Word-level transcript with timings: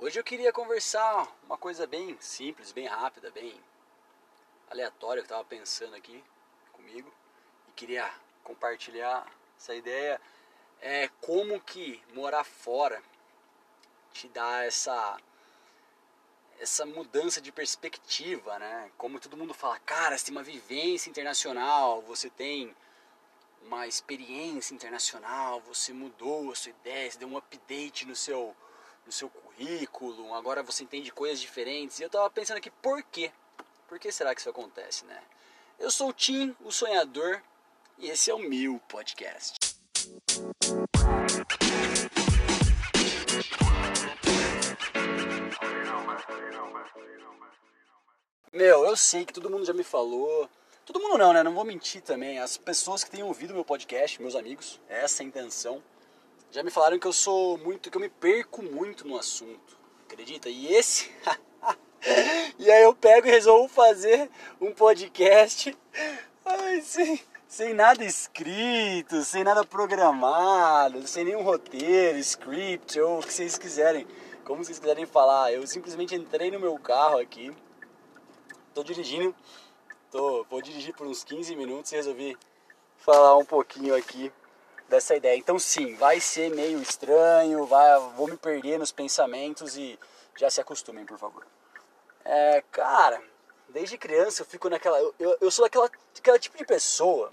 Hoje 0.00 0.16
eu 0.16 0.22
queria 0.22 0.52
conversar 0.52 1.26
uma 1.42 1.58
coisa 1.58 1.84
bem 1.84 2.16
simples, 2.20 2.70
bem 2.70 2.86
rápida, 2.86 3.32
bem 3.32 3.60
aleatória 4.70 5.20
que 5.20 5.24
eu 5.24 5.34
estava 5.34 5.44
pensando 5.44 5.96
aqui 5.96 6.22
comigo 6.72 7.12
e 7.66 7.72
queria 7.72 8.08
compartilhar 8.44 9.26
essa 9.58 9.74
ideia. 9.74 10.20
É 10.80 11.08
como 11.20 11.60
que 11.60 12.00
morar 12.14 12.44
fora 12.44 13.02
te 14.12 14.28
dá 14.28 14.64
essa 14.64 15.18
essa 16.60 16.86
mudança 16.86 17.40
de 17.40 17.50
perspectiva, 17.50 18.56
né? 18.60 18.92
Como 18.96 19.18
todo 19.18 19.36
mundo 19.36 19.52
fala, 19.52 19.80
cara, 19.80 20.16
você 20.16 20.26
tem 20.26 20.36
uma 20.36 20.44
vivência 20.44 21.10
internacional, 21.10 22.02
você 22.02 22.30
tem 22.30 22.72
uma 23.62 23.84
experiência 23.88 24.72
internacional, 24.72 25.60
você 25.60 25.92
mudou 25.92 26.52
a 26.52 26.54
sua 26.54 26.70
ideia, 26.70 27.10
você 27.10 27.18
deu 27.18 27.26
um 27.26 27.36
update 27.36 28.06
no 28.06 28.14
seu 28.14 28.54
no 29.08 29.12
seu 29.12 29.30
currículo, 29.30 30.34
agora 30.34 30.62
você 30.62 30.84
entende 30.84 31.10
coisas 31.10 31.40
diferentes. 31.40 31.98
E 31.98 32.02
eu 32.02 32.10
tava 32.10 32.28
pensando 32.28 32.58
aqui, 32.58 32.70
por 32.70 33.02
quê? 33.04 33.32
Por 33.88 33.98
que 33.98 34.12
será 34.12 34.34
que 34.34 34.40
isso 34.42 34.50
acontece, 34.50 35.06
né? 35.06 35.18
Eu 35.78 35.90
sou 35.90 36.10
o 36.10 36.12
Tim, 36.12 36.54
o 36.60 36.70
sonhador, 36.70 37.40
e 37.96 38.10
esse 38.10 38.30
é 38.30 38.34
o 38.34 38.38
meu 38.38 38.78
podcast. 38.86 39.56
Meu, 48.52 48.84
eu 48.84 48.94
sei 48.94 49.24
que 49.24 49.32
todo 49.32 49.48
mundo 49.48 49.64
já 49.64 49.72
me 49.72 49.84
falou. 49.84 50.50
Todo 50.84 51.00
mundo 51.00 51.16
não, 51.16 51.32
né? 51.32 51.42
Não 51.42 51.54
vou 51.54 51.64
mentir 51.64 52.02
também. 52.02 52.40
As 52.40 52.58
pessoas 52.58 53.02
que 53.02 53.10
têm 53.10 53.22
ouvido 53.22 53.54
meu 53.54 53.64
podcast, 53.64 54.20
meus 54.20 54.34
amigos, 54.34 54.78
essa 54.86 55.22
é 55.22 55.24
a 55.24 55.28
intenção 55.28 55.82
já 56.50 56.62
me 56.62 56.70
falaram 56.70 56.98
que 56.98 57.06
eu 57.06 57.12
sou 57.12 57.58
muito, 57.58 57.90
que 57.90 57.96
eu 57.96 58.00
me 58.00 58.08
perco 58.08 58.62
muito 58.62 59.06
no 59.06 59.18
assunto. 59.18 59.78
Acredita? 60.06 60.48
E 60.48 60.74
esse. 60.74 61.10
e 62.58 62.70
aí 62.70 62.82
eu 62.82 62.94
pego 62.94 63.26
e 63.26 63.30
resolvo 63.30 63.68
fazer 63.68 64.30
um 64.60 64.72
podcast 64.72 65.76
ai, 66.48 66.82
sem, 67.46 67.74
nada 67.74 68.04
escrito, 68.04 69.22
sem 69.22 69.44
nada 69.44 69.64
programado, 69.64 71.06
sem 71.06 71.24
nenhum 71.24 71.42
roteiro, 71.42 72.18
script 72.18 72.98
ou 73.00 73.18
o 73.18 73.22
que 73.22 73.32
vocês 73.32 73.58
quiserem. 73.58 74.06
Como 74.44 74.64
vocês 74.64 74.78
quiserem 74.78 75.04
falar. 75.04 75.52
Eu 75.52 75.66
simplesmente 75.66 76.14
entrei 76.14 76.50
no 76.50 76.58
meu 76.58 76.78
carro 76.78 77.18
aqui, 77.18 77.54
tô 78.72 78.82
dirigindo, 78.82 79.34
tô, 80.10 80.44
vou 80.44 80.62
dirigir 80.62 80.94
por 80.94 81.06
uns 81.06 81.22
15 81.22 81.54
minutos 81.54 81.92
e 81.92 81.96
resolvi 81.96 82.36
falar 82.96 83.36
um 83.36 83.44
pouquinho 83.44 83.94
aqui 83.94 84.32
dessa 84.88 85.14
ideia. 85.14 85.36
Então 85.36 85.58
sim, 85.58 85.94
vai 85.94 86.20
ser 86.20 86.50
meio 86.50 86.80
estranho, 86.80 87.66
vai, 87.66 87.98
vou 88.16 88.26
me 88.26 88.36
perder 88.36 88.78
nos 88.78 88.90
pensamentos 88.90 89.76
e 89.76 89.98
já 90.36 90.50
se 90.50 90.60
acostumem, 90.60 91.04
por 91.04 91.18
favor. 91.18 91.46
É, 92.24 92.62
cara, 92.70 93.22
desde 93.68 93.98
criança 93.98 94.42
eu 94.42 94.46
fico 94.46 94.68
naquela. 94.68 94.98
Eu, 95.18 95.36
eu 95.40 95.50
sou 95.50 95.64
aquela, 95.64 95.90
aquela 96.16 96.38
tipo 96.38 96.56
de 96.56 96.64
pessoa 96.64 97.30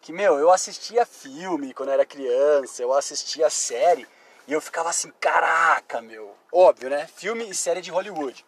que, 0.00 0.12
meu, 0.12 0.38
eu 0.38 0.50
assistia 0.50 1.04
filme 1.04 1.74
quando 1.74 1.90
era 1.90 2.06
criança, 2.06 2.82
eu 2.82 2.92
assistia 2.92 3.50
série 3.50 4.06
e 4.46 4.52
eu 4.52 4.60
ficava 4.60 4.90
assim, 4.90 5.12
caraca, 5.20 6.00
meu. 6.00 6.36
Óbvio, 6.52 6.90
né? 6.90 7.06
Filme 7.06 7.48
e 7.48 7.54
série 7.54 7.80
de 7.80 7.90
Hollywood. 7.90 8.44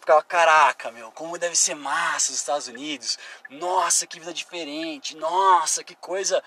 Ficava, 0.00 0.22
caraca, 0.22 0.90
meu, 0.90 1.10
como 1.12 1.38
deve 1.38 1.56
ser 1.56 1.74
massa 1.74 2.32
os 2.32 2.38
Estados 2.38 2.68
Unidos. 2.68 3.18
Nossa, 3.48 4.06
que 4.06 4.18
vida 4.18 4.34
diferente. 4.34 5.16
Nossa, 5.16 5.84
que 5.84 5.94
coisa 5.94 6.42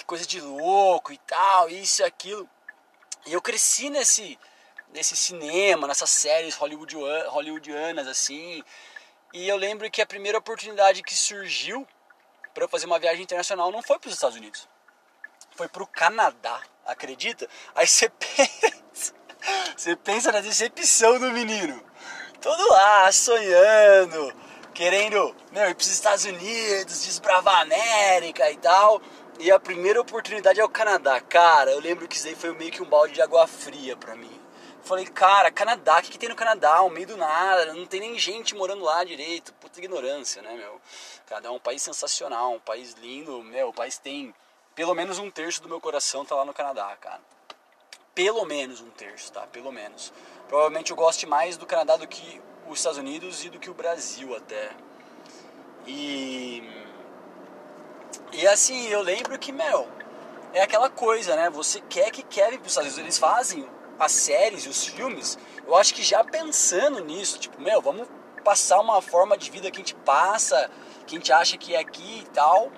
que 0.00 0.04
coisa 0.06 0.26
de 0.26 0.40
louco 0.40 1.12
e 1.12 1.18
tal, 1.18 1.68
isso 1.68 2.00
e 2.00 2.04
aquilo. 2.04 2.48
E 3.26 3.32
eu 3.32 3.42
cresci 3.42 3.90
nesse, 3.90 4.38
nesse 4.92 5.14
cinema, 5.14 5.86
nessas 5.86 6.10
séries 6.10 6.56
hollywoodianas 6.56 8.08
assim. 8.08 8.64
E 9.32 9.46
eu 9.46 9.56
lembro 9.56 9.90
que 9.90 10.00
a 10.00 10.06
primeira 10.06 10.38
oportunidade 10.38 11.02
que 11.02 11.14
surgiu 11.14 11.86
para 12.54 12.64
eu 12.64 12.68
fazer 12.68 12.86
uma 12.86 12.98
viagem 12.98 13.22
internacional 13.22 13.70
não 13.70 13.82
foi 13.82 13.98
para 13.98 14.08
os 14.08 14.14
Estados 14.14 14.36
Unidos. 14.36 14.66
Foi 15.54 15.68
para 15.68 15.82
o 15.82 15.86
Canadá, 15.86 16.62
acredita? 16.86 17.46
Aí 17.74 17.86
você 17.86 18.08
pensa, 18.18 19.14
você 19.76 19.96
pensa 19.96 20.32
na 20.32 20.40
decepção 20.40 21.18
do 21.18 21.30
menino. 21.30 21.84
Todo 22.40 22.66
lá, 22.70 23.12
sonhando, 23.12 24.34
querendo 24.72 25.36
meu, 25.52 25.68
ir 25.68 25.74
para 25.74 25.82
os 25.82 25.88
Estados 25.88 26.24
Unidos, 26.24 27.04
desbravar 27.04 27.58
a 27.58 27.60
América 27.60 28.50
e 28.50 28.56
tal. 28.56 29.00
E 29.40 29.50
a 29.50 29.58
primeira 29.58 29.98
oportunidade 29.98 30.60
é 30.60 30.64
o 30.64 30.68
Canadá. 30.68 31.18
Cara, 31.18 31.70
eu 31.70 31.80
lembro 31.80 32.06
que 32.06 32.14
isso 32.14 32.28
aí 32.28 32.34
foi 32.34 32.52
meio 32.52 32.70
que 32.70 32.82
um 32.82 32.86
balde 32.86 33.14
de 33.14 33.22
água 33.22 33.46
fria 33.46 33.96
pra 33.96 34.14
mim. 34.14 34.38
Falei, 34.82 35.06
cara, 35.06 35.50
Canadá, 35.50 35.98
o 35.98 36.02
que, 36.02 36.10
que 36.10 36.18
tem 36.18 36.28
no 36.28 36.36
Canadá? 36.36 36.82
No 36.82 36.90
meio 36.90 37.06
do 37.06 37.16
nada, 37.16 37.72
não 37.72 37.86
tem 37.86 38.00
nem 38.00 38.18
gente 38.18 38.54
morando 38.54 38.84
lá 38.84 39.02
direito. 39.02 39.54
Puta 39.54 39.78
ignorância, 39.78 40.42
né, 40.42 40.54
meu? 40.54 40.78
Canadá 41.26 41.48
é 41.48 41.52
um 41.52 41.58
país 41.58 41.80
sensacional, 41.80 42.52
um 42.52 42.60
país 42.60 42.92
lindo, 43.00 43.42
meu, 43.42 43.70
o 43.70 43.72
país 43.72 43.96
tem 43.96 44.34
pelo 44.74 44.94
menos 44.94 45.18
um 45.18 45.30
terço 45.30 45.62
do 45.62 45.70
meu 45.70 45.80
coração 45.80 46.22
tá 46.22 46.34
lá 46.34 46.44
no 46.44 46.52
Canadá, 46.52 46.94
cara. 47.00 47.20
Pelo 48.14 48.44
menos 48.44 48.82
um 48.82 48.90
terço, 48.90 49.32
tá? 49.32 49.46
Pelo 49.46 49.72
menos. 49.72 50.12
Provavelmente 50.48 50.90
eu 50.90 50.96
goste 50.98 51.24
mais 51.24 51.56
do 51.56 51.64
Canadá 51.64 51.96
do 51.96 52.06
que 52.06 52.42
os 52.68 52.78
Estados 52.78 52.98
Unidos 52.98 53.42
e 53.42 53.48
do 53.48 53.58
que 53.58 53.70
o 53.70 53.74
Brasil 53.74 54.36
até. 54.36 54.70
E 55.86 56.79
e 58.32 58.46
assim, 58.46 58.88
eu 58.88 59.02
lembro 59.02 59.38
que, 59.38 59.52
meu, 59.52 59.88
é 60.52 60.62
aquela 60.62 60.88
coisa, 60.88 61.36
né? 61.36 61.50
Você 61.50 61.80
quer 61.80 62.10
que 62.10 62.22
vir 62.22 62.58
para 62.58 62.66
os 62.66 62.72
Estados 62.72 62.92
Unidos. 62.92 62.98
Eles 62.98 63.18
fazem 63.18 63.68
as 63.98 64.12
séries 64.12 64.64
e 64.64 64.68
os 64.68 64.86
filmes, 64.86 65.38
eu 65.66 65.76
acho 65.76 65.92
que 65.92 66.02
já 66.02 66.24
pensando 66.24 67.04
nisso, 67.04 67.38
tipo, 67.38 67.60
meu, 67.60 67.82
vamos 67.82 68.08
passar 68.42 68.80
uma 68.80 69.02
forma 69.02 69.36
de 69.36 69.50
vida 69.50 69.70
que 69.70 69.76
a 69.76 69.80
gente 69.80 69.94
passa, 69.94 70.70
que 71.06 71.14
a 71.14 71.18
gente 71.18 71.30
acha 71.30 71.58
que 71.58 71.74
é 71.74 71.78
aqui 71.80 72.20
e 72.20 72.30
tal. 72.30 72.72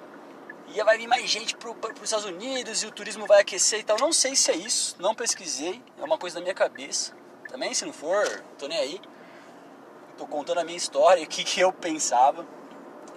E 0.74 0.82
vai 0.82 0.98
vir 0.98 1.06
mais 1.06 1.28
gente 1.28 1.54
para 1.56 1.70
os 1.70 2.02
Estados 2.02 2.24
Unidos 2.24 2.82
e 2.82 2.86
o 2.86 2.90
turismo 2.90 3.26
vai 3.26 3.40
aquecer 3.40 3.80
e 3.80 3.82
tal. 3.84 3.98
Não 3.98 4.12
sei 4.12 4.34
se 4.34 4.50
é 4.50 4.56
isso, 4.56 4.96
não 4.98 5.14
pesquisei, 5.14 5.82
é 5.98 6.04
uma 6.04 6.18
coisa 6.18 6.36
da 6.36 6.42
minha 6.42 6.54
cabeça. 6.54 7.14
Também, 7.48 7.72
se 7.72 7.84
não 7.84 7.92
for, 7.92 8.26
tô 8.58 8.66
nem 8.66 8.78
aí. 8.78 9.00
Tô 10.16 10.26
contando 10.26 10.58
a 10.58 10.64
minha 10.64 10.76
história, 10.76 11.22
o 11.22 11.26
que, 11.26 11.44
que 11.44 11.60
eu 11.60 11.72
pensava. 11.72 12.46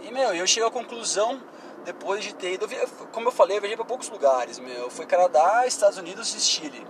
E, 0.03 0.11
meu, 0.11 0.35
eu 0.35 0.45
cheguei 0.45 0.67
à 0.67 0.71
conclusão 0.71 1.41
depois 1.85 2.23
de 2.23 2.33
ter 2.33 2.53
ido, 2.53 2.67
como 3.11 3.27
eu 3.27 3.31
falei, 3.31 3.57
eu 3.57 3.61
viajei 3.61 3.77
para 3.77 3.85
poucos 3.85 4.09
lugares, 4.09 4.57
meu. 4.59 4.89
Foi 4.89 5.05
Canadá, 5.05 5.65
Estados 5.65 5.97
Unidos 5.97 6.33
e 6.33 6.39
Chile. 6.41 6.85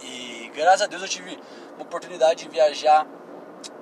E 0.00 0.50
graças 0.54 0.82
a 0.82 0.86
Deus 0.86 1.02
eu 1.02 1.08
tive 1.08 1.38
uma 1.74 1.82
oportunidade 1.82 2.44
de 2.44 2.48
viajar. 2.48 3.06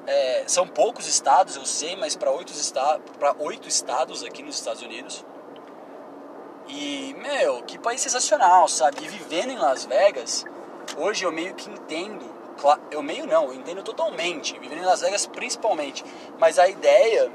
É, 0.07 0.45
são 0.47 0.67
poucos 0.67 1.07
estados, 1.07 1.55
eu 1.55 1.65
sei, 1.65 1.95
mas 1.95 2.17
para 2.17 2.31
oito, 2.33 2.53
esta 2.53 3.01
oito 3.39 3.69
estados 3.69 4.25
aqui 4.25 4.43
nos 4.43 4.57
Estados 4.57 4.83
Unidos. 4.83 5.25
E, 6.67 7.15
meu, 7.19 7.63
que 7.63 7.79
país 7.79 8.01
sensacional, 8.01 8.69
sabe? 8.69 9.05
E 9.05 9.09
vivendo 9.09 9.51
em 9.51 9.59
Las 9.59 9.85
Vegas, 9.85 10.45
hoje 10.97 11.25
eu 11.25 11.33
meio 11.33 11.55
que 11.55 11.71
entendo, 11.71 12.25
eu 12.91 13.03
meio 13.03 13.27
não, 13.27 13.45
eu 13.45 13.55
entendo 13.55 13.83
totalmente, 13.83 14.59
vivendo 14.59 14.81
em 14.81 14.85
Las 14.85 15.01
Vegas 15.01 15.27
principalmente, 15.27 16.05
mas 16.39 16.59
a 16.59 16.69
ideia 16.69 17.31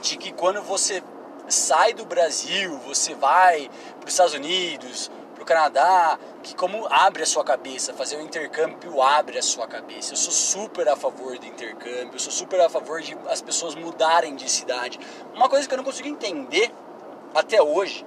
de 0.00 0.16
que 0.16 0.32
quando 0.32 0.60
você 0.62 1.02
sai 1.48 1.94
do 1.94 2.04
Brasil, 2.04 2.78
você 2.78 3.14
vai 3.14 3.70
para 3.98 4.06
os 4.06 4.12
Estados 4.12 4.34
Unidos, 4.34 5.10
para 5.34 5.42
o 5.42 5.46
Canadá, 5.46 6.18
que 6.42 6.54
como 6.54 6.86
abre 6.90 7.22
a 7.22 7.26
sua 7.26 7.44
cabeça, 7.44 7.94
fazer 7.94 8.16
um 8.16 8.22
intercâmbio 8.22 9.00
abre 9.00 9.38
a 9.38 9.42
sua 9.42 9.66
cabeça. 9.66 10.12
Eu 10.12 10.16
sou 10.16 10.32
super 10.32 10.88
a 10.88 10.96
favor 10.96 11.38
do 11.38 11.46
intercâmbio, 11.46 12.14
eu 12.14 12.18
sou 12.18 12.32
super 12.32 12.60
a 12.60 12.68
favor 12.68 13.00
de 13.00 13.16
as 13.28 13.40
pessoas 13.40 13.74
mudarem 13.74 14.36
de 14.36 14.50
cidade. 14.50 14.98
Uma 15.34 15.48
coisa 15.48 15.66
que 15.66 15.74
eu 15.74 15.78
não 15.78 15.84
consigo 15.84 16.08
entender 16.08 16.72
até 17.34 17.62
hoje, 17.62 18.04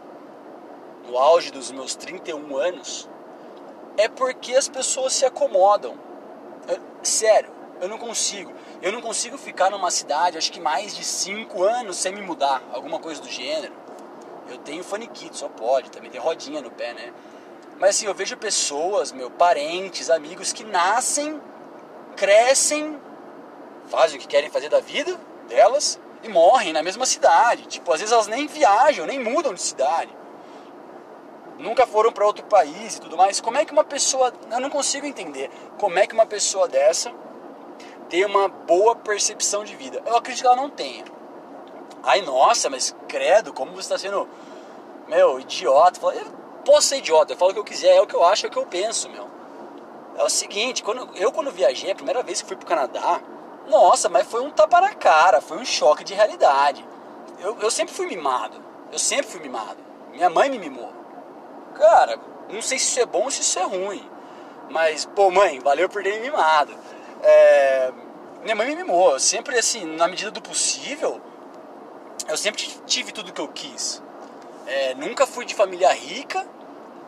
no 1.07 1.18
auge 1.18 1.51
dos 1.51 1.72
meus 1.72 1.96
31 1.96 2.57
anos, 2.57 3.09
é 3.97 4.07
porque 4.07 4.56
as 4.56 4.68
pessoas 4.68 5.13
se 5.13 5.25
acomodam. 5.25 5.96
Eu, 6.68 6.80
sério, 7.03 7.51
eu 7.81 7.88
não 7.89 7.98
consigo. 7.98 8.54
Eu 8.81 8.92
não 8.92 9.01
consigo 9.01 9.38
ficar 9.38 9.69
numa 9.69 9.92
cidade, 9.92 10.39
acho 10.39 10.51
que 10.51 10.60
mais 10.60 10.95
de 10.95 11.04
5 11.04 11.63
anos 11.63 11.98
sem 11.98 12.12
me 12.12 12.22
mudar, 12.22 12.63
alguma 12.74 13.00
coisa 13.00 13.22
do 13.22 13.30
gênero. 13.30 13.74
Eu 14.50 14.57
tenho 14.57 14.83
faniquito, 14.83 15.38
só 15.38 15.48
pode, 15.48 15.92
também 15.92 16.10
tem 16.10 16.19
rodinha 16.19 16.62
no 16.62 16.72
pé, 16.72 16.92
né? 16.94 17.13
Mas 17.80 17.92
assim, 17.92 18.07
eu 18.07 18.13
vejo 18.13 18.36
pessoas, 18.38 19.12
meu, 19.12 19.30
parentes, 19.30 20.10
amigos 20.10 20.51
que 20.51 20.63
nascem, 20.63 21.39
crescem, 22.16 23.00
fazem 23.88 24.18
o 24.18 24.22
que 24.22 24.28
querem 24.28 24.50
fazer 24.50 24.69
da 24.69 24.80
vida 24.80 25.16
delas 25.48 26.00
e 26.24 26.30
morrem 26.30 26.74
na 26.74 26.81
mesma 26.81 27.06
cidade. 27.06 27.68
Tipo, 27.68 27.94
às 27.94 28.00
vezes 28.00 28.12
elas 28.12 28.27
nem 28.27 28.48
viajam, 28.48 29.06
nem 29.06 29.19
mudam 29.19 29.54
de 29.54 29.62
cidade. 29.62 30.16
Nunca 31.60 31.86
foram 31.86 32.12
para 32.12 32.25
outro 32.25 32.45
país 32.45 32.98
e 32.98 33.01
tudo 33.01 33.16
mais. 33.16 33.39
Como 33.39 33.57
é 33.57 33.66
que 33.66 33.72
uma 33.72 33.84
pessoa, 33.84 34.34
eu 34.50 34.60
não 34.60 34.72
consigo 34.72 35.06
entender, 35.06 35.51
como 35.77 36.00
é 36.00 36.07
que 36.07 36.16
uma 36.16 36.25
pessoa 36.25 36.68
dessa 36.68 37.13
ter 38.12 38.25
uma 38.25 38.50
boa 38.50 38.94
percepção 38.94 39.63
de 39.63 39.74
vida. 39.74 40.04
Eu 40.06 40.18
acredito 40.18 40.42
que 40.42 40.48
ela 40.48 40.58
não 40.58 40.69
tenha. 40.69 41.06
Ai, 42.04 42.22
nossa, 42.22 42.69
mas 42.69 42.94
credo, 43.08 43.54
como 43.54 43.72
você 43.72 43.80
está 43.80 43.98
sendo, 43.98 44.28
meu, 45.08 45.40
idiota. 45.40 45.98
Eu 46.13 46.25
posso 46.66 46.90
ser 46.90 46.98
idiota, 46.98 47.31
eu 47.31 47.38
falo 47.38 47.52
o 47.52 47.54
que 47.54 47.60
eu 47.62 47.63
quiser, 47.63 47.96
é 47.96 48.02
o 48.02 48.06
que 48.06 48.13
eu 48.13 48.25
acho, 48.25 48.46
é 48.46 48.50
o 48.50 48.52
que 48.52 48.60
eu 48.60 48.66
penso, 48.66 49.10
meu. 49.10 49.30
É 50.18 50.24
o 50.24 50.30
seguinte, 50.30 50.84
quando, 50.84 51.10
eu 51.16 51.31
quando 51.31 51.50
viajei, 51.52 51.90
a 51.90 51.96
primeira 51.96 52.22
vez 52.22 52.42
que 52.42 52.50
fui 52.50 52.58
pro 52.58 52.68
Canadá, 52.68 53.22
nossa, 53.69 54.10
mas 54.10 54.28
foi 54.28 54.42
um 54.42 54.52
tapa 54.52 54.81
na 54.81 54.94
cara, 54.94 55.40
foi 55.40 55.58
um 55.58 55.66
choque 55.66 56.04
de 56.04 56.13
realidade. 56.13 56.86
Eu, 57.40 57.58
eu 57.62 57.72
sempre 57.72 57.94
fui 57.94 58.08
mimado, 58.08 58.62
eu 58.92 59.00
sempre 59.00 59.28
fui 59.28 59.40
mimado. 59.40 59.78
Minha 60.12 60.30
mãe 60.30 60.50
me 60.50 60.60
mimou. 60.60 60.92
Cara, 61.75 62.19
não 62.50 62.62
sei 62.62 62.78
se 62.78 62.90
isso 62.90 63.00
é 63.00 63.06
bom 63.06 63.24
ou 63.24 63.31
se 63.31 63.40
isso 63.40 63.58
é 63.58 63.63
ruim. 63.63 64.06
Mas, 64.69 65.06
pô, 65.06 65.31
mãe, 65.31 65.60
valeu 65.62 65.88
por 65.88 66.04
ter 66.04 66.16
me 66.16 66.30
mimado. 66.30 66.75
É, 67.21 67.91
minha 68.44 68.56
mãe 68.56 68.68
me 68.68 68.75
mimou. 68.75 69.19
Sempre, 69.19 69.57
assim, 69.57 69.85
na 69.85 70.07
medida 70.07 70.31
do 70.31 70.41
possível, 70.41 71.21
eu 72.27 72.38
sempre 72.38 72.63
tive 72.85 73.12
tudo 73.12 73.33
que 73.33 73.41
eu 73.41 73.47
quis. 73.47 74.01
É, 74.65 74.95
nunca 74.95 75.25
fui 75.27 75.45
de 75.45 75.56
família 75.56 75.91
rica. 75.94 76.45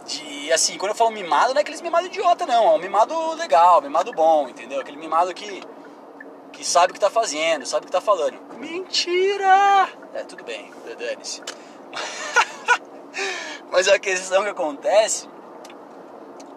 De, 0.06 0.52
assim, 0.52 0.78
quando 0.78 0.92
eu 0.92 0.96
falo 0.96 1.12
mimado, 1.12 1.54
não 1.54 1.60
é 1.60 1.62
aqueles 1.62 1.82
mimado 1.82 2.08
idiota, 2.08 2.46
não. 2.46 2.74
É 2.74 2.76
um 2.76 2.80
mimado 2.80 3.34
legal, 3.36 3.82
mimado 3.82 4.12
bom, 4.12 4.50
entendeu? 4.50 4.82
Aquele 4.82 4.98
mimado 4.98 5.34
que, 5.34 5.62
que 6.52 6.66
sabe 6.66 6.92
o 6.92 6.94
que 6.94 7.00
tá 7.00 7.10
fazendo, 7.10 7.66
sabe 7.66 7.84
o 7.84 7.86
que 7.86 7.92
tá 7.92 8.02
falando. 8.02 8.38
Mentira! 8.58 9.90
É, 10.14 10.24
tudo 10.24 10.44
bem, 10.44 10.72
dane-se. 10.98 11.42
Mas 13.72 13.88
a 13.88 13.98
questão 13.98 14.44
que 14.44 14.50
acontece 14.50 15.28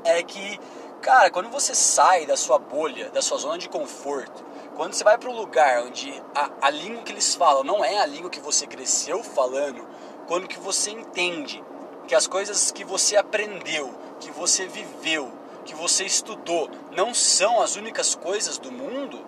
é 0.04 0.22
que, 0.22 0.60
cara, 1.00 1.30
quando 1.30 1.48
você 1.48 1.74
sai 1.74 2.26
da 2.26 2.36
sua 2.36 2.58
bolha, 2.58 3.10
da 3.10 3.22
sua 3.22 3.38
zona 3.38 3.58
de 3.58 3.68
conforto, 3.68 4.44
quando 4.76 4.92
você 4.92 5.04
vai 5.04 5.16
para 5.16 5.30
um 5.30 5.36
lugar 5.36 5.84
onde 5.84 6.22
a, 6.34 6.50
a 6.62 6.70
língua 6.70 7.02
que 7.02 7.12
eles 7.12 7.34
falam 7.34 7.64
não 7.64 7.84
é 7.84 7.98
a 7.98 8.06
língua 8.06 8.30
que 8.30 8.40
você 8.40 8.66
cresceu 8.66 9.22
falando, 9.22 9.86
quando 10.26 10.48
que 10.48 10.58
você 10.58 10.90
entende 10.90 11.62
que 12.06 12.14
as 12.14 12.26
coisas 12.26 12.70
que 12.70 12.84
você 12.84 13.16
aprendeu, 13.16 13.92
que 14.20 14.30
você 14.30 14.66
viveu, 14.66 15.32
que 15.64 15.74
você 15.74 16.04
estudou, 16.04 16.70
não 16.92 17.14
são 17.14 17.60
as 17.60 17.76
únicas 17.76 18.14
coisas 18.14 18.58
do 18.58 18.70
mundo, 18.70 19.24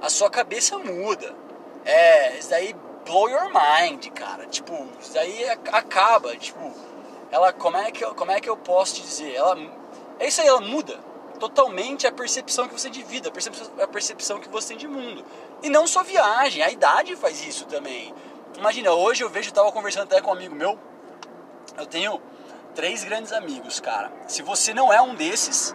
a 0.00 0.08
sua 0.08 0.30
cabeça 0.30 0.78
muda. 0.78 1.34
É, 1.84 2.38
isso 2.38 2.50
daí 2.50 2.74
blow 3.04 3.30
your 3.30 3.48
mind, 3.52 4.06
cara. 4.08 4.46
Tipo, 4.46 4.86
isso 5.00 5.14
daí 5.14 5.48
acaba, 5.48 6.36
tipo, 6.36 6.72
ela 7.30 7.52
como 7.52 7.76
é 7.76 7.90
que 7.90 8.04
eu, 8.04 8.14
como 8.14 8.32
é 8.32 8.40
que 8.40 8.50
eu 8.50 8.56
posso 8.56 8.96
te 8.96 9.02
dizer? 9.02 9.34
Ela 9.34 9.56
é 10.18 10.28
isso 10.28 10.40
aí, 10.40 10.46
ela 10.46 10.60
muda 10.60 10.98
totalmente 11.36 12.06
a 12.06 12.12
percepção 12.12 12.66
que 12.66 12.72
você 12.72 12.90
tem 12.90 13.02
de 13.02 13.08
vida, 13.08 13.28
a 13.28 13.86
percepção, 13.86 14.40
que 14.40 14.48
você 14.48 14.68
tem 14.68 14.78
de 14.78 14.88
mundo. 14.88 15.24
E 15.62 15.68
não 15.68 15.86
só 15.86 16.02
viagem, 16.02 16.62
a 16.62 16.70
idade 16.70 17.14
faz 17.16 17.46
isso 17.46 17.66
também. 17.66 18.14
Imagina, 18.56 18.92
hoje 18.92 19.22
eu 19.22 19.28
vejo, 19.28 19.50
eu 19.50 19.54
tava 19.54 19.70
conversando 19.70 20.04
até 20.04 20.20
com 20.20 20.30
um 20.30 20.32
amigo 20.32 20.54
meu, 20.54 20.78
eu 21.76 21.86
tenho 21.86 22.20
três 22.74 23.04
grandes 23.04 23.32
amigos, 23.32 23.80
cara. 23.80 24.10
Se 24.26 24.42
você 24.42 24.72
não 24.72 24.92
é 24.92 25.00
um 25.00 25.14
desses, 25.14 25.74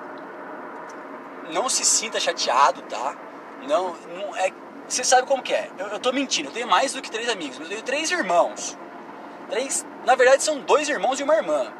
não 1.54 1.70
se 1.70 1.86
sinta 1.86 2.20
chateado, 2.20 2.82
tá? 2.84 3.16
Não, 3.68 3.94
não 3.94 4.36
é. 4.36 4.52
Você 4.88 5.04
sabe 5.04 5.28
como 5.28 5.44
que 5.44 5.54
é? 5.54 5.70
Eu, 5.78 5.88
eu 5.88 6.00
tô 6.00 6.12
mentindo, 6.12 6.50
eu 6.50 6.54
tenho 6.54 6.68
mais 6.68 6.94
do 6.94 7.02
que 7.02 7.12
três 7.12 7.30
amigos, 7.30 7.58
mas 7.60 7.68
eu 7.68 7.76
tenho 7.76 7.84
três 7.84 8.12
irmãos. 8.12 8.78
Três, 9.50 9.86
na 10.06 10.16
verdade 10.16 10.44
são 10.44 10.60
dois 10.60 10.90
irmãos 10.90 11.20
e 11.20 11.24
uma 11.24 11.36
irmã. 11.36 11.72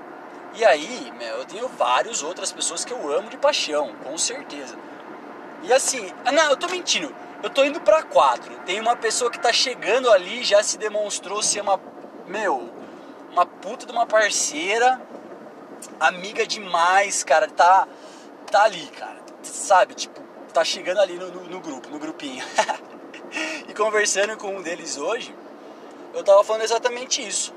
E 0.54 0.66
aí, 0.66 1.12
meu, 1.18 1.38
eu 1.38 1.46
tenho 1.46 1.68
várias 1.70 2.22
outras 2.22 2.52
pessoas 2.52 2.84
que 2.84 2.92
eu 2.92 3.12
amo 3.14 3.30
de 3.30 3.38
paixão, 3.38 3.96
com 4.04 4.18
certeza. 4.18 4.78
E 5.64 5.72
assim, 5.72 6.12
ah, 6.26 6.32
não, 6.32 6.50
eu 6.50 6.58
tô 6.58 6.68
mentindo. 6.68 7.14
Eu 7.42 7.50
tô 7.50 7.64
indo 7.64 7.80
para 7.80 8.04
quatro. 8.04 8.54
Tem 8.66 8.80
uma 8.80 8.96
pessoa 8.96 9.32
que 9.32 9.40
tá 9.40 9.54
chegando 9.54 10.12
ali, 10.12 10.44
já 10.44 10.62
se 10.62 10.78
demonstrou 10.78 11.42
ser 11.42 11.62
uma, 11.62 11.80
meu, 12.28 12.70
uma 13.32 13.46
puta 13.46 13.86
de 13.86 13.92
uma 13.92 14.06
parceira, 14.06 15.02
amiga 16.00 16.46
demais, 16.46 17.24
cara. 17.24 17.48
Tá, 17.48 17.88
tá 18.52 18.64
ali, 18.64 18.86
cara. 18.88 19.20
Sabe, 19.44 19.96
tipo, 19.96 20.22
tá 20.54 20.64
chegando 20.64 21.00
ali 21.00 21.16
no, 21.16 21.32
no, 21.32 21.44
no 21.46 21.60
grupo, 21.62 21.90
no 21.90 21.98
grupinho. 21.98 22.44
e 23.68 23.74
conversando 23.74 24.36
com 24.38 24.58
um 24.58 24.62
deles 24.62 24.98
hoje, 24.98 25.34
eu 26.14 26.24
tava 26.24 26.44
falando 26.44 26.64
exatamente 26.64 27.26
isso. 27.26 27.54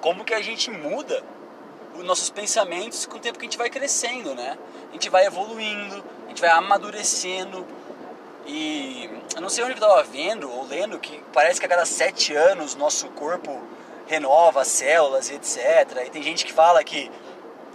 Como 0.00 0.24
que 0.24 0.34
a 0.34 0.42
gente 0.42 0.70
muda 0.70 1.22
os 1.98 2.04
nossos 2.04 2.30
pensamentos 2.30 3.06
com 3.06 3.16
o 3.16 3.20
tempo 3.20 3.38
que 3.38 3.44
a 3.44 3.48
gente 3.48 3.58
vai 3.58 3.68
crescendo, 3.68 4.34
né? 4.34 4.56
A 4.90 4.92
gente 4.92 5.10
vai 5.10 5.26
evoluindo, 5.26 6.04
a 6.26 6.28
gente 6.28 6.40
vai 6.40 6.50
amadurecendo. 6.50 7.66
E 8.46 9.10
eu 9.34 9.42
não 9.42 9.48
sei 9.48 9.64
onde 9.64 9.72
eu 9.72 9.76
estava 9.76 10.02
vendo 10.04 10.50
ou 10.50 10.66
lendo 10.66 10.98
que 10.98 11.22
parece 11.32 11.60
que 11.60 11.66
a 11.66 11.68
cada 11.68 11.84
sete 11.84 12.34
anos 12.34 12.74
nosso 12.74 13.08
corpo 13.08 13.60
renova 14.06 14.62
as 14.62 14.68
células 14.68 15.28
e 15.28 15.34
etc. 15.34 16.04
E 16.06 16.10
tem 16.10 16.22
gente 16.22 16.46
que 16.46 16.52
fala 16.52 16.82
que 16.82 17.10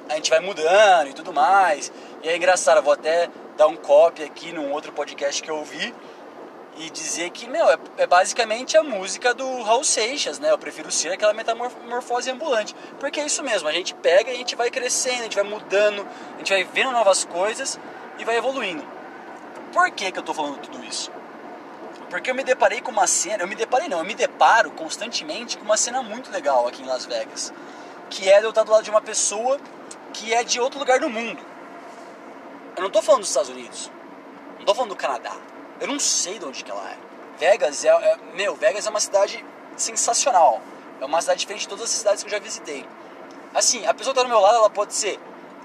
a 0.10 0.16
gente 0.16 0.30
vai 0.30 0.40
mudando 0.40 1.10
e 1.10 1.14
tudo 1.14 1.32
mais. 1.32 1.92
E 2.24 2.30
é 2.30 2.36
engraçado, 2.36 2.78
eu 2.78 2.84
vou 2.84 2.94
até 2.94 3.30
dar 3.58 3.68
um 3.68 3.76
copy 3.76 4.24
aqui 4.24 4.52
num 4.52 4.72
outro 4.72 4.92
podcast 4.92 5.44
que 5.44 5.52
eu 5.52 5.58
ouvi 5.58 5.94
e 6.78 6.90
dizer 6.90 7.30
que, 7.30 7.48
meu, 7.48 7.70
é, 7.70 7.78
é, 7.98 8.08
basicamente 8.08 8.76
a 8.76 8.84
música 8.84 9.34
do 9.34 9.62
Raul 9.62 9.84
Seixas, 9.84 10.40
né? 10.40 10.52
Eu 10.52 10.58
prefiro 10.58 10.92
ser 10.92 11.12
aquela 11.12 11.34
metamorfose 11.34 12.32
ambulante. 12.32 12.76
Porque 13.00 13.20
é 13.20 13.26
isso 13.26 13.44
mesmo, 13.44 13.68
a 13.68 13.72
gente 13.72 13.94
pega 13.94 14.32
e 14.32 14.34
a 14.36 14.38
gente 14.38 14.56
vai 14.56 14.72
crescendo, 14.72 15.20
a 15.20 15.24
gente 15.24 15.36
vai 15.36 15.44
mudando, 15.44 16.08
a 16.36 16.38
gente 16.40 16.52
vai 16.52 16.64
vendo 16.64 16.92
novas 16.92 17.26
coisas 17.26 17.80
e 18.18 18.26
vai 18.26 18.38
evoluindo. 18.38 18.84
Por 19.72 19.92
que, 19.92 20.12
que 20.12 20.20
eu 20.20 20.24
tô 20.24 20.34
falando 20.34 20.58
tudo 20.58 20.84
isso? 20.84 21.12
Porque 22.10 22.30
eu 22.30 22.36
me 22.36 22.44
deparei 22.44 22.82
com 22.82 22.92
uma 22.92 23.08
cena, 23.08 23.44
eu 23.44 23.48
me 23.48 23.56
deparei 23.56 23.88
não, 23.88 24.00
eu 24.00 24.06
me 24.06 24.14
deparo 24.14 24.72
constantemente 24.72 25.58
com 25.58 25.66
uma 25.66 25.78
cena 25.78 26.02
muito 26.04 26.32
legal 26.32 26.68
aqui 26.68 26.82
em 26.82 26.86
Las 26.86 27.06
Vegas. 27.06 27.54
Que 28.10 28.30
é 28.30 28.44
eu 28.44 28.50
estar 28.50 28.64
do 28.64 28.72
lado 28.72 28.84
de 28.84 28.90
uma 28.90 29.02
pessoa 29.02 29.60
que 30.14 30.34
é 30.34 30.44
de 30.44 30.60
outro 30.60 30.80
lugar 30.80 31.00
do 31.00 31.10
mundo. 31.10 31.42
Eu 32.76 32.84
não 32.84 32.90
tô 32.90 33.02
falando 33.02 33.22
dos 33.22 33.30
Estados 33.30 33.50
Unidos, 33.50 33.92
não 34.58 34.66
tô 34.66 34.74
falando 34.74 34.92
do 34.92 34.96
Canadá, 34.96 35.36
eu 35.84 35.88
não 35.90 36.00
sei 36.00 36.40
de 36.40 36.46
onde 36.46 36.64
que 36.64 36.72
ela 36.72 36.90
é. 36.90 36.98
Vegas 37.38 37.84
é, 37.84 37.90
é, 37.90 38.18
meu, 38.36 38.56
Vegas 38.56 38.88
é 38.88 38.90
uma 38.90 39.02
cidade 39.02 39.44
sensacional. 39.76 40.62
É 41.02 41.06
uma 41.06 41.20
cidade 41.20 41.42
diferente 41.42 41.64
de 41.64 41.68
todas 41.68 41.84
as 41.84 41.90
cidades 41.90 42.24
que 42.24 42.28
eu 42.28 42.32
já 42.32 42.40
visitei. 42.40 42.86
Assim, 43.54 43.86
a 43.86 43.94
pessoa 43.94 44.14
que 44.14 44.20
tá 44.22 44.24
do 44.24 44.30
meu 44.30 44.40
lado, 44.40 44.56
ela 44.56 44.70
pode 44.70 44.94
ser 44.94 45.20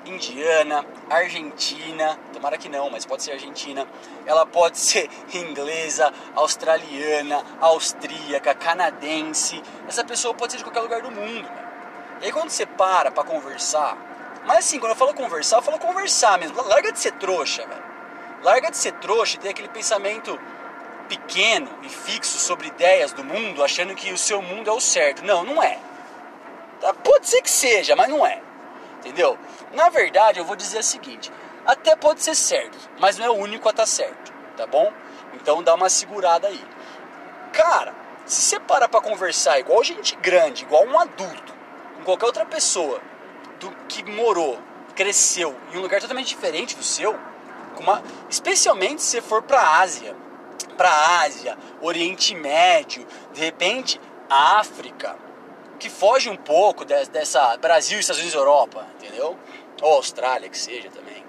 indiana, 0.04 0.84
argentina, 1.08 2.18
tomara 2.32 2.58
que 2.58 2.68
não, 2.68 2.90
mas 2.90 3.06
pode 3.06 3.22
ser 3.22 3.30
argentina. 3.30 3.86
Ela 4.26 4.44
pode 4.44 4.76
ser 4.76 5.08
inglesa, 5.32 6.12
australiana, 6.34 7.44
austríaca, 7.60 8.56
canadense. 8.56 9.62
Essa 9.86 10.02
pessoa 10.02 10.34
pode 10.34 10.50
ser 10.50 10.58
de 10.58 10.64
qualquer 10.64 10.80
lugar 10.80 11.00
do 11.00 11.12
mundo. 11.12 11.48
E 12.20 12.24
aí 12.24 12.32
quando 12.32 12.50
você 12.50 12.66
para 12.66 13.12
pra 13.12 13.22
conversar, 13.22 13.96
mas 14.44 14.58
assim, 14.58 14.80
quando 14.80 14.90
eu 14.90 14.96
falo 14.96 15.14
conversar, 15.14 15.58
eu 15.58 15.62
falo 15.62 15.78
conversar 15.78 16.40
mesmo. 16.40 16.60
Larga 16.60 16.90
de 16.90 16.98
ser 16.98 17.12
trouxa, 17.12 17.64
velho. 17.64 17.87
Larga 18.42 18.70
de 18.70 18.76
ser 18.76 18.92
trouxa 18.92 19.36
e 19.36 19.40
ter 19.40 19.50
aquele 19.50 19.68
pensamento 19.68 20.38
pequeno 21.08 21.70
e 21.82 21.88
fixo 21.88 22.38
sobre 22.38 22.68
ideias 22.68 23.12
do 23.12 23.24
mundo, 23.24 23.64
achando 23.64 23.94
que 23.94 24.12
o 24.12 24.18
seu 24.18 24.40
mundo 24.42 24.70
é 24.70 24.72
o 24.72 24.80
certo. 24.80 25.24
Não, 25.24 25.42
não 25.42 25.62
é. 25.62 25.78
Tá, 26.80 26.94
pode 26.94 27.28
ser 27.28 27.42
que 27.42 27.50
seja, 27.50 27.96
mas 27.96 28.08
não 28.08 28.24
é. 28.24 28.40
Entendeu? 28.98 29.38
Na 29.72 29.88
verdade, 29.88 30.38
eu 30.38 30.44
vou 30.44 30.56
dizer 30.56 30.78
o 30.78 30.82
seguinte: 30.82 31.32
até 31.66 31.96
pode 31.96 32.22
ser 32.22 32.34
certo, 32.34 32.78
mas 32.98 33.18
não 33.18 33.26
é 33.26 33.30
o 33.30 33.34
único 33.34 33.68
a 33.68 33.70
estar 33.70 33.82
tá 33.82 33.86
certo, 33.86 34.32
tá 34.56 34.66
bom? 34.66 34.92
Então 35.34 35.62
dá 35.62 35.74
uma 35.74 35.88
segurada 35.88 36.48
aí. 36.48 36.64
Cara, 37.52 37.94
se 38.24 38.42
você 38.42 38.60
para 38.60 38.88
pra 38.88 39.00
conversar 39.00 39.58
igual 39.58 39.82
gente 39.82 40.14
grande, 40.16 40.64
igual 40.64 40.84
um 40.84 40.98
adulto, 40.98 41.54
com 41.96 42.04
qualquer 42.04 42.26
outra 42.26 42.46
pessoa 42.46 43.00
do 43.58 43.70
que 43.88 44.04
morou, 44.04 44.58
cresceu 44.94 45.56
em 45.72 45.78
um 45.78 45.80
lugar 45.80 46.00
totalmente 46.00 46.28
diferente 46.28 46.76
do 46.76 46.82
seu, 46.82 47.18
especialmente 48.28 49.02
se 49.02 49.20
for 49.20 49.42
para 49.42 49.80
Ásia, 49.80 50.16
para 50.76 51.20
Ásia, 51.20 51.56
Oriente 51.80 52.34
Médio, 52.34 53.06
de 53.32 53.40
repente 53.40 54.00
África, 54.28 55.16
que 55.78 55.88
foge 55.88 56.28
um 56.28 56.36
pouco 56.36 56.84
dessa 56.84 57.56
Brasil, 57.56 57.98
Estados 57.98 58.20
Unidos, 58.20 58.38
Europa, 58.38 58.86
entendeu? 58.96 59.36
Ou 59.80 59.94
Austrália, 59.94 60.48
que 60.48 60.58
seja 60.58 60.90
também. 60.90 61.24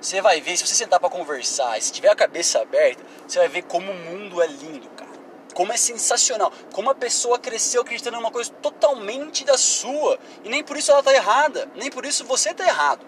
Você 0.00 0.22
vai 0.22 0.40
ver, 0.40 0.56
se 0.56 0.66
você 0.66 0.74
sentar 0.74 0.98
para 0.98 1.10
conversar, 1.10 1.80
se 1.80 1.92
tiver 1.92 2.08
a 2.08 2.16
cabeça 2.16 2.60
aberta, 2.60 3.04
você 3.26 3.38
vai 3.38 3.48
ver 3.48 3.62
como 3.64 3.92
o 3.92 3.94
mundo 3.94 4.40
é 4.40 4.46
lindo, 4.46 4.88
cara. 4.90 5.10
Como 5.54 5.72
é 5.72 5.76
sensacional, 5.76 6.50
como 6.72 6.88
a 6.90 6.94
pessoa 6.94 7.38
cresceu 7.38 7.82
acreditando 7.82 8.16
em 8.16 8.20
uma 8.20 8.30
coisa 8.30 8.50
totalmente 8.62 9.44
da 9.44 9.58
sua, 9.58 10.18
e 10.42 10.48
nem 10.48 10.64
por 10.64 10.78
isso 10.78 10.90
ela 10.90 11.02
tá 11.02 11.12
errada, 11.12 11.68
nem 11.74 11.90
por 11.90 12.06
isso 12.06 12.24
você 12.24 12.54
tá 12.54 12.64
errado. 12.66 13.04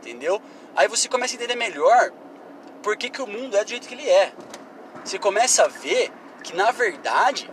Entendeu? 0.00 0.42
Aí 0.76 0.88
você 0.88 1.08
começa 1.08 1.34
a 1.34 1.36
entender 1.36 1.54
melhor 1.54 2.12
por 2.82 2.96
que, 2.96 3.08
que 3.08 3.22
o 3.22 3.26
mundo 3.26 3.56
é 3.56 3.64
do 3.64 3.70
jeito 3.70 3.88
que 3.88 3.94
ele 3.94 4.08
é. 4.08 4.32
Você 5.04 5.18
começa 5.18 5.64
a 5.64 5.68
ver 5.68 6.10
que 6.42 6.54
na 6.54 6.70
verdade 6.70 7.50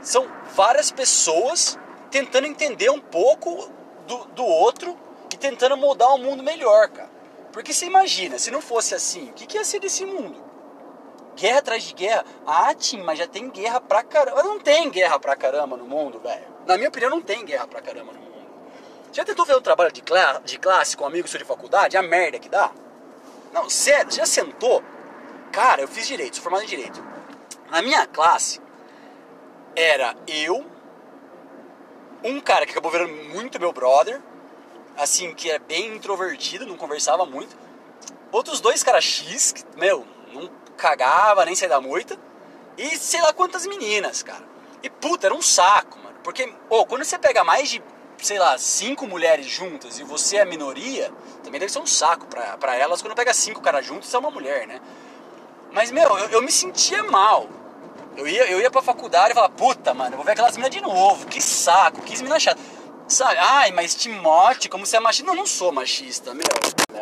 são 0.00 0.26
várias 0.54 0.90
pessoas 0.90 1.78
tentando 2.10 2.46
entender 2.46 2.90
um 2.90 3.00
pouco 3.00 3.70
do, 4.06 4.24
do 4.26 4.44
outro 4.44 4.98
e 5.32 5.36
tentando 5.36 5.76
moldar 5.76 6.12
um 6.14 6.18
mundo 6.18 6.42
melhor, 6.42 6.88
cara. 6.88 7.10
Porque 7.52 7.72
você 7.72 7.86
imagina, 7.86 8.38
se 8.38 8.50
não 8.50 8.60
fosse 8.60 8.94
assim, 8.94 9.30
o 9.30 9.32
que, 9.32 9.46
que 9.46 9.56
ia 9.56 9.64
ser 9.64 9.78
desse 9.78 10.04
mundo? 10.04 10.42
Guerra 11.36 11.58
atrás 11.58 11.82
de 11.84 11.94
guerra? 11.94 12.24
Ah, 12.46 12.74
Tim, 12.74 13.02
mas 13.02 13.18
já 13.18 13.26
tem 13.26 13.48
guerra 13.50 13.80
pra 13.80 14.02
caramba. 14.02 14.42
Não 14.42 14.58
tem 14.58 14.90
guerra 14.90 15.18
pra 15.18 15.34
caramba 15.34 15.76
no 15.76 15.84
mundo, 15.84 16.20
velho. 16.20 16.46
Na 16.66 16.76
minha 16.76 16.88
opinião, 16.88 17.10
não 17.10 17.20
tem 17.20 17.44
guerra 17.44 17.66
pra 17.66 17.80
caramba 17.80 18.12
no 18.12 18.18
mundo. 18.18 18.23
Já 19.14 19.24
tentou 19.24 19.46
fazer 19.46 19.56
um 19.56 19.62
trabalho 19.62 19.92
de, 19.92 20.02
cla 20.02 20.42
de 20.44 20.58
classe 20.58 20.96
com 20.96 21.04
um 21.04 21.06
amigo 21.06 21.28
seu 21.28 21.38
de 21.38 21.44
faculdade? 21.44 21.96
A 21.96 22.02
merda 22.02 22.36
que 22.40 22.48
dá? 22.48 22.72
Não, 23.52 23.70
sério, 23.70 24.10
já 24.10 24.26
sentou? 24.26 24.82
Cara, 25.52 25.80
eu 25.80 25.86
fiz 25.86 26.04
direito, 26.08 26.34
sou 26.34 26.42
formado 26.42 26.64
em 26.64 26.66
direito. 26.66 27.00
Na 27.70 27.80
minha 27.80 28.08
classe, 28.08 28.60
era 29.76 30.16
eu, 30.26 30.66
um 32.24 32.40
cara 32.40 32.66
que 32.66 32.72
acabou 32.72 32.90
virando 32.90 33.12
muito 33.32 33.60
meu 33.60 33.72
brother, 33.72 34.20
assim, 34.96 35.32
que 35.32 35.48
é 35.48 35.60
bem 35.60 35.94
introvertido, 35.94 36.66
não 36.66 36.76
conversava 36.76 37.24
muito. 37.24 37.56
Outros 38.32 38.60
dois 38.60 38.82
caras 38.82 39.04
X, 39.04 39.52
que, 39.52 39.64
meu, 39.76 40.04
não 40.32 40.50
cagava, 40.76 41.44
nem 41.44 41.54
saía 41.54 41.68
da 41.68 41.80
moita. 41.80 42.18
E 42.76 42.98
sei 42.98 43.22
lá 43.22 43.32
quantas 43.32 43.64
meninas, 43.64 44.24
cara. 44.24 44.42
E 44.82 44.90
puta, 44.90 45.28
era 45.28 45.34
um 45.36 45.42
saco, 45.42 46.00
mano. 46.00 46.18
Porque, 46.24 46.52
oh, 46.68 46.84
quando 46.84 47.04
você 47.04 47.16
pega 47.16 47.44
mais 47.44 47.68
de 47.68 47.80
sei 48.24 48.38
lá, 48.38 48.56
cinco 48.56 49.06
mulheres 49.06 49.46
juntas 49.46 49.98
e 49.98 50.04
você 50.04 50.36
é 50.36 50.42
a 50.42 50.44
minoria, 50.46 51.12
também 51.42 51.60
deve 51.60 51.70
ser 51.70 51.78
um 51.78 51.86
saco 51.86 52.26
pra, 52.26 52.56
pra 52.56 52.74
elas 52.74 53.02
quando 53.02 53.14
pega 53.14 53.34
cinco 53.34 53.60
caras 53.60 53.84
juntos 53.84 54.10
e 54.10 54.16
é 54.16 54.18
uma 54.18 54.30
mulher, 54.30 54.66
né? 54.66 54.80
Mas, 55.72 55.90
meu, 55.90 56.16
eu, 56.18 56.28
eu, 56.30 56.42
me 56.42 56.50
sentia 56.50 57.02
mal. 57.02 57.48
Eu 58.16 58.26
ia, 58.26 58.50
eu 58.50 58.60
ia 58.60 58.70
pra 58.70 58.80
faculdade 58.80 59.32
e 59.32 59.34
falava, 59.34 59.52
puta, 59.52 59.92
mano, 59.92 60.12
eu 60.12 60.16
vou 60.16 60.24
ver 60.24 60.32
aquelas 60.32 60.56
minas 60.56 60.70
de 60.70 60.80
novo, 60.80 61.26
que 61.26 61.42
saco, 61.42 62.00
que 62.00 62.20
mina 62.22 62.38
chata. 62.38 62.60
Sabe, 63.06 63.36
ai, 63.38 63.72
mas 63.72 63.94
Timote, 63.94 64.68
como 64.68 64.86
você 64.86 64.96
é 64.96 65.00
machista? 65.00 65.26
Não, 65.26 65.36
não 65.36 65.46
sou 65.46 65.70
machista, 65.70 66.32
meu. 66.32 66.46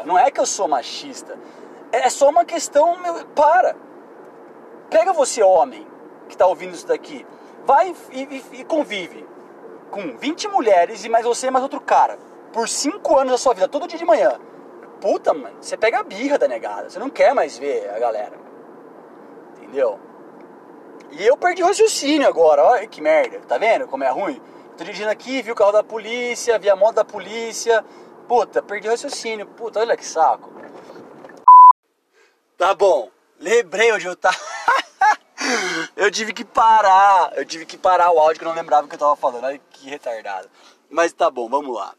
Não 0.05 0.19
é 0.19 0.31
que 0.31 0.41
eu 0.41 0.47
sou 0.47 0.67
machista. 0.67 1.39
É 1.93 2.09
só 2.11 2.31
uma 2.31 2.45
questão, 2.45 2.99
meu, 2.99 3.27
para. 3.27 3.77
Pega 4.91 5.13
você, 5.13 5.43
homem, 5.43 5.87
que 6.29 6.37
tá 6.37 6.47
ouvindo 6.47 6.75
isso 6.75 6.87
daqui. 6.87 7.25
Vai 7.65 7.95
e, 8.11 8.23
e, 8.23 8.61
e 8.61 8.65
convive 8.65 9.32
com 9.93 10.17
20 10.17 10.49
mulheres 10.49 11.05
e 11.05 11.09
mais 11.11 11.25
você 11.25 11.49
e 11.49 11.51
mais 11.51 11.63
outro 11.63 11.81
cara, 11.81 12.19
por 12.51 12.67
5 12.67 13.19
anos 13.19 13.33
da 13.33 13.39
sua 13.39 13.53
vida, 13.53 13.69
todo 13.69 13.87
dia 13.87 13.99
de 13.99 14.05
manhã, 14.05 14.41
puta, 15.01 15.35
mano, 15.35 15.57
você 15.61 15.77
pega 15.77 15.99
a 15.99 16.03
birra 16.03 16.39
da 16.39 16.49
negada, 16.49 16.89
você 16.89 16.99
não 16.99 17.11
quer 17.11 17.35
mais 17.35 17.59
ver 17.59 17.91
a 17.91 17.99
galera. 17.99 18.33
Entendeu? 19.59 20.01
E 21.11 21.27
eu 21.27 21.37
perdi 21.37 21.63
o 21.63 21.67
raciocínio 21.67 22.27
agora, 22.27 22.65
olha 22.65 22.87
que 22.87 23.03
merda, 23.03 23.39
tá 23.41 23.59
vendo 23.59 23.87
como 23.87 24.03
é 24.03 24.09
ruim? 24.09 24.41
Tô 24.79 24.83
dirigindo 24.83 25.11
aqui, 25.11 25.43
vi 25.43 25.53
o 25.53 25.55
carro 25.55 25.73
da 25.73 25.85
polícia, 25.85 26.59
vi 26.59 26.71
a 26.71 26.75
moto 26.75 26.95
da 26.95 27.05
polícia, 27.05 27.85
puta, 28.27 28.63
perdi 28.63 28.89
o 28.89 28.91
raciocínio, 28.91 29.47
puta, 29.47 29.81
olha 29.81 29.97
que 29.97 30.07
saco. 30.07 30.51
Tá 32.57 32.75
bom, 32.75 33.11
lembrei 33.39 33.93
onde 33.93 34.07
eu 34.07 34.17
tava. 34.17 34.37
eu 35.97 36.11
tive 36.11 36.33
que 36.33 36.45
parar, 36.45 37.33
eu 37.37 37.45
tive 37.45 37.67
que 37.67 37.77
parar 37.77 38.11
o 38.11 38.19
áudio 38.19 38.39
que 38.39 38.45
eu 38.45 38.49
não 38.49 38.57
lembrava 38.57 38.87
o 38.87 38.89
que 38.89 38.95
eu 38.95 38.99
tava 38.99 39.17
falando. 39.17 39.45
Olha 39.45 39.61
que 39.71 39.89
retardado. 39.89 40.51
Mas 40.91 41.13
tá 41.13 41.31
bom, 41.31 41.49
vamos 41.49 41.75
lá. 41.75 41.95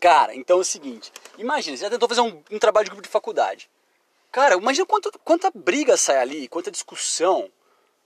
Cara, 0.00 0.34
então 0.34 0.58
é 0.58 0.60
o 0.60 0.64
seguinte: 0.64 1.12
imagina, 1.38 1.76
você 1.76 1.84
já 1.84 1.90
tentou 1.90 2.08
fazer 2.08 2.20
um, 2.20 2.42
um 2.50 2.58
trabalho 2.58 2.84
de 2.84 2.90
grupo 2.90 3.02
de 3.02 3.08
faculdade. 3.08 3.70
Cara, 4.30 4.56
imagina 4.56 4.84
quanto, 4.86 5.10
quanta 5.20 5.50
briga 5.54 5.96
sai 5.96 6.18
ali, 6.18 6.48
quanta 6.48 6.70
discussão 6.70 7.50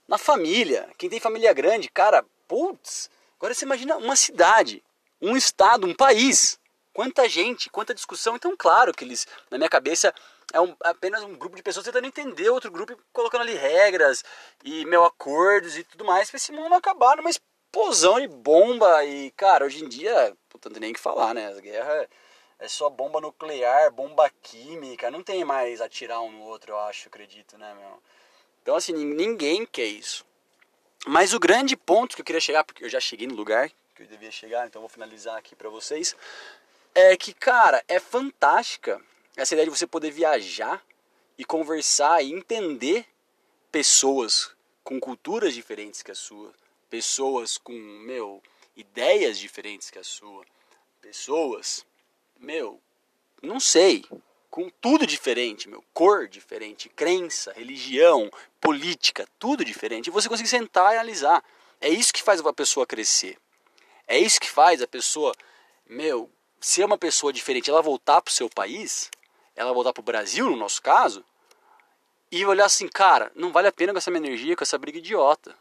na 0.07 0.17
família. 0.17 0.89
Quem 0.97 1.09
tem 1.09 1.19
família 1.19 1.51
grande, 1.53 1.89
cara, 1.89 2.23
putz. 2.47 3.09
Agora 3.37 3.53
você 3.53 3.65
imagina 3.65 3.97
uma 3.97 4.15
cidade, 4.15 4.83
um 5.21 5.35
estado, 5.35 5.87
um 5.87 5.93
país. 5.93 6.59
Quanta 6.93 7.27
gente, 7.29 7.69
quanta 7.69 7.93
discussão. 7.93 8.35
Então, 8.35 8.55
claro 8.57 8.93
que 8.93 9.03
eles, 9.03 9.25
na 9.49 9.57
minha 9.57 9.69
cabeça, 9.69 10.13
é 10.53 10.59
um, 10.59 10.75
apenas 10.83 11.23
um 11.23 11.35
grupo 11.35 11.55
de 11.55 11.63
pessoas 11.63 11.85
tentando 11.85 12.07
entender 12.07 12.49
outro 12.49 12.71
grupo 12.71 12.97
colocando 13.13 13.41
ali 13.41 13.53
regras 13.53 14.23
e 14.63 14.85
meu 14.85 15.03
acordos 15.05 15.77
e 15.77 15.83
tudo 15.83 16.05
mais 16.05 16.29
para 16.29 16.37
esse 16.37 16.51
mundo 16.51 16.73
acabar 16.73 17.17
numa 17.17 17.29
explosão 17.29 18.19
de 18.19 18.27
bomba. 18.27 19.03
E 19.05 19.31
cara 19.31 19.65
hoje 19.65 19.83
em 19.83 19.89
dia 19.89 20.35
não 20.53 20.59
tem 20.59 20.79
nem 20.79 20.91
o 20.91 20.93
que 20.93 20.99
falar 20.99 21.33
né? 21.33 21.47
As 21.47 21.59
guerras 21.59 22.07
é 22.57 22.67
só 22.67 22.89
bomba 22.89 23.21
nuclear 23.21 23.91
bomba 23.91 24.29
química. 24.41 25.11
Não 25.11 25.23
tem 25.23 25.43
mais 25.43 25.81
atirar 25.81 26.21
um 26.21 26.31
no 26.31 26.41
outro 26.41 26.71
eu 26.73 26.79
acho 26.79 27.07
acredito 27.07 27.57
né 27.57 27.73
meu? 27.75 28.01
Então 28.61 28.75
assim 28.75 28.93
ninguém 28.93 29.65
quer 29.65 29.85
isso. 29.85 30.25
Mas 31.05 31.33
o 31.33 31.39
grande 31.39 31.77
ponto 31.77 32.15
que 32.15 32.21
eu 32.21 32.25
queria 32.25 32.41
chegar 32.41 32.63
porque 32.63 32.83
eu 32.83 32.89
já 32.89 32.99
cheguei 32.99 33.27
no 33.27 33.35
lugar 33.35 33.69
que 33.95 34.03
eu 34.03 34.07
devia 34.07 34.31
chegar 34.31 34.65
então 34.65 34.81
vou 34.81 34.89
finalizar 34.89 35.37
aqui 35.37 35.55
para 35.55 35.69
vocês 35.69 36.15
é 36.95 37.15
que 37.15 37.33
cara 37.33 37.83
é 37.87 37.99
fantástica 37.99 39.01
essa 39.41 39.53
ideia 39.53 39.65
de 39.65 39.75
você 39.77 39.87
poder 39.87 40.11
viajar 40.11 40.83
e 41.37 41.45
conversar 41.45 42.21
e 42.23 42.31
entender 42.31 43.05
pessoas 43.71 44.51
com 44.83 44.99
culturas 44.99 45.53
diferentes 45.53 46.01
que 46.01 46.11
a 46.11 46.15
sua, 46.15 46.53
pessoas 46.89 47.57
com, 47.57 47.73
meu, 47.73 48.41
ideias 48.75 49.37
diferentes 49.37 49.89
que 49.89 49.99
a 49.99 50.03
sua, 50.03 50.43
pessoas, 51.01 51.85
meu, 52.39 52.81
não 53.41 53.59
sei, 53.59 54.03
com 54.49 54.69
tudo 54.81 55.05
diferente, 55.05 55.69
meu, 55.69 55.83
cor 55.93 56.27
diferente, 56.27 56.89
crença, 56.89 57.53
religião, 57.53 58.29
política, 58.59 59.27
tudo 59.37 59.63
diferente. 59.63 60.07
E 60.07 60.11
você 60.11 60.27
conseguir 60.27 60.49
sentar 60.49 60.93
e 60.93 60.97
analisar. 60.97 61.43
É 61.79 61.87
isso 61.87 62.13
que 62.13 62.23
faz 62.23 62.41
a 62.41 62.53
pessoa 62.53 62.85
crescer. 62.85 63.37
É 64.07 64.17
isso 64.17 64.39
que 64.39 64.49
faz 64.49 64.81
a 64.81 64.87
pessoa, 64.87 65.33
meu, 65.87 66.29
ser 66.59 66.83
uma 66.83 66.97
pessoa 66.97 67.31
diferente, 67.31 67.69
ela 67.69 67.81
voltar 67.81 68.21
para 68.21 68.31
o 68.31 68.33
seu 68.33 68.49
país 68.49 69.09
ela 69.59 69.73
voltar 69.73 69.91
pro 69.91 70.01
Brasil, 70.01 70.49
no 70.49 70.55
nosso 70.55 70.81
caso, 70.81 71.23
e 72.31 72.45
olhar 72.45 72.65
assim, 72.65 72.87
cara, 72.87 73.29
não 73.35 73.51
vale 73.51 73.67
a 73.67 73.71
pena 73.73 73.91
gastar 73.91 74.09
minha 74.09 74.25
energia 74.25 74.55
com 74.55 74.63
essa 74.63 74.77
briga 74.77 74.99
idiota. 74.99 75.53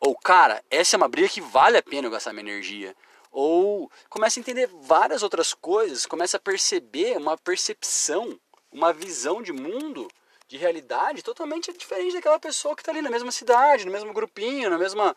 Ou, 0.00 0.16
cara, 0.16 0.64
essa 0.68 0.96
é 0.96 0.98
uma 0.98 1.08
briga 1.08 1.28
que 1.28 1.40
vale 1.40 1.78
a 1.78 1.82
pena 1.82 2.10
gastar 2.10 2.32
minha 2.32 2.42
energia. 2.42 2.94
Ou 3.30 3.88
começa 4.08 4.38
a 4.38 4.40
entender 4.40 4.66
várias 4.66 5.22
outras 5.22 5.54
coisas, 5.54 6.06
começa 6.06 6.38
a 6.38 6.40
perceber 6.40 7.16
uma 7.16 7.38
percepção, 7.38 8.38
uma 8.72 8.92
visão 8.92 9.40
de 9.40 9.52
mundo, 9.52 10.08
de 10.48 10.56
realidade 10.56 11.22
totalmente 11.22 11.72
diferente 11.72 12.14
daquela 12.14 12.40
pessoa 12.40 12.74
que 12.74 12.82
está 12.82 12.90
ali 12.90 13.00
na 13.00 13.10
mesma 13.10 13.30
cidade, 13.30 13.86
no 13.86 13.92
mesmo 13.92 14.12
grupinho, 14.12 14.70
na 14.70 14.78
mesma, 14.78 15.16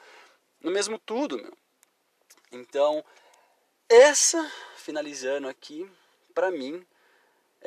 no 0.62 0.70
mesmo 0.70 1.00
tudo, 1.00 1.38
meu. 1.38 1.54
Então, 2.52 3.04
essa, 3.90 4.52
finalizando 4.76 5.48
aqui, 5.48 5.90
para 6.34 6.52
mim, 6.52 6.86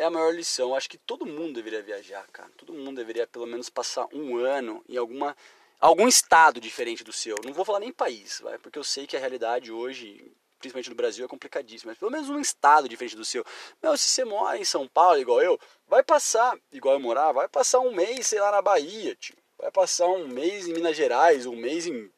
é 0.00 0.04
a 0.04 0.11
maior 0.11 0.35
lição. 0.35 0.75
Acho 0.75 0.88
que 0.88 0.97
todo 0.97 1.26
mundo 1.26 1.54
deveria 1.54 1.83
viajar, 1.83 2.26
cara. 2.33 2.50
Todo 2.57 2.73
mundo 2.73 2.97
deveria 2.97 3.26
pelo 3.26 3.47
menos 3.47 3.69
passar 3.69 4.07
um 4.12 4.38
ano 4.38 4.83
em 4.88 4.97
alguma 4.97 5.37
algum 5.78 6.09
estado 6.09 6.61
diferente 6.61 7.04
do 7.04 7.12
seu. 7.12 7.37
Não 7.45 7.52
vou 7.52 7.64
falar 7.64 7.80
nem 7.80 7.92
país, 7.92 8.40
vai, 8.40 8.59
porque 8.59 8.78
eu 8.78 8.85
sei 8.85 9.07
que 9.07 9.16
a 9.16 9.21
realidade 9.21 9.71
hoje, 9.71 10.33
principalmente 10.59 10.90
no 10.90 10.97
Brasil, 10.97 11.25
é 11.25 11.28
complicadíssima. 11.28 11.92
Mas 11.92 11.99
pelo 11.99 12.11
menos 12.11 12.30
um 12.30 12.40
estado 12.40 12.88
diferente 12.88 13.16
do 13.16 13.25
seu. 13.25 13.45
Meu, 13.83 13.97
se 13.97 14.09
você 14.09 14.25
mora 14.25 14.59
em 14.59 14.64
São 14.64 14.88
Paulo 14.88 15.19
igual 15.19 15.42
eu, 15.42 15.61
vai 15.87 16.02
passar, 16.02 16.59
igual 16.73 16.95
eu 16.95 17.00
morava, 17.00 17.40
vai 17.40 17.49
passar 17.49 17.80
um 17.80 17.95
mês, 17.95 18.26
sei 18.26 18.40
lá, 18.40 18.50
na 18.50 18.62
Bahia, 18.62 19.14
tio. 19.16 19.37
Vai 19.59 19.71
passar 19.71 20.07
um 20.09 20.26
mês 20.26 20.66
em 20.66 20.73
Minas 20.73 20.97
Gerais, 20.97 21.45
um 21.45 21.57
mês 21.57 21.87
em, 21.87 22.11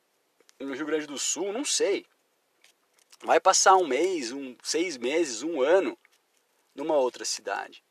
no 0.61 0.75
Rio 0.75 0.87
Grande 0.87 1.09
do 1.09 1.19
Sul, 1.19 1.53
não 1.53 1.65
sei. 1.65 2.07
Vai 3.25 3.41
passar 3.41 3.77
um 3.77 3.87
mês, 3.87 4.31
um 4.31 4.57
seis 4.63 4.97
meses, 4.97 5.43
um 5.43 5.61
ano 5.61 5.99
numa 6.75 6.97
outra 6.97 7.25
cidade, 7.25 7.83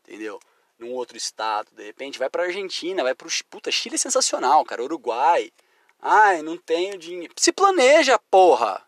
entendeu? 0.00 0.40
Num 0.78 0.92
outro 0.92 1.16
estado, 1.16 1.68
de 1.72 1.84
repente 1.84 2.18
vai 2.18 2.28
para 2.28 2.44
Argentina, 2.44 3.02
vai 3.02 3.14
para 3.14 3.28
puta, 3.48 3.70
Chile 3.70 3.94
é 3.94 3.98
sensacional, 3.98 4.64
cara, 4.64 4.82
Uruguai. 4.82 5.52
Ai, 6.00 6.42
não 6.42 6.58
tenho 6.58 6.98
dinheiro. 6.98 7.32
Se 7.36 7.52
planeja, 7.52 8.18
porra. 8.18 8.82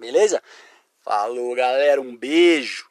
Beleza? 0.00 0.42
Falou, 1.02 1.54
galera. 1.54 2.00
Um 2.00 2.16
beijo. 2.16 2.88